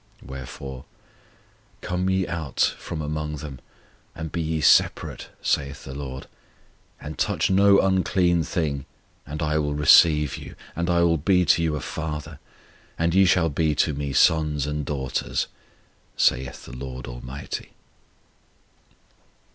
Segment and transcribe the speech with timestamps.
[0.23, 0.85] Wherefore:
[1.81, 3.59] Come ye out from among them,
[4.15, 6.25] and be ye separate, saith the LORD,
[6.99, 8.85] And touch no unclean thing;
[9.27, 12.39] And I will receive you, And will be to you a FATHER,
[12.97, 15.45] And ye shall be to Me sons and daughters,
[16.17, 17.69] saith the LORD ALMIGHTY.